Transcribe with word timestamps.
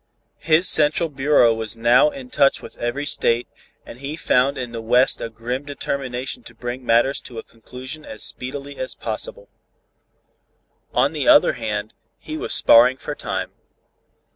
His 0.39 0.67
central 0.67 1.09
bureau 1.09 1.53
was 1.53 1.77
now 1.77 2.09
in 2.09 2.31
touch 2.31 2.59
with 2.59 2.75
every 2.79 3.05
state, 3.05 3.47
and 3.85 3.99
he 3.99 4.15
found 4.15 4.57
in 4.57 4.71
the 4.71 4.81
West 4.81 5.21
a 5.21 5.29
grim 5.29 5.63
determination 5.63 6.41
to 6.41 6.55
bring 6.55 6.83
matters 6.83 7.21
to 7.21 7.37
a 7.37 7.43
conclusion 7.43 8.03
as 8.03 8.23
speedily 8.23 8.77
as 8.77 8.95
possible. 8.95 9.47
On 10.91 11.13
the 11.13 11.27
other 11.27 11.53
hand, 11.53 11.93
he 12.17 12.35
was 12.35 12.51
sparring 12.51 12.97
for 12.97 13.13
time. 13.13 13.51